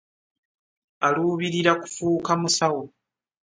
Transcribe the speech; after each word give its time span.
Aluubirira 1.07 1.71
kufuuka 1.81 2.31
musawo. 2.41 2.83